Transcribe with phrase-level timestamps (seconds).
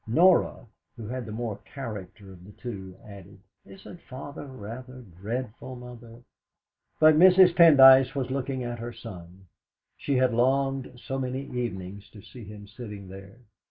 [0.07, 0.65] Norah,
[0.97, 6.23] who had the more character of the two, added: "Isn't Father rather dreadful, Mother?"
[6.99, 7.55] But Mrs.
[7.55, 9.45] Pendyce was looking at her son.
[9.97, 13.41] She had longed so many evenings to see him sitting there.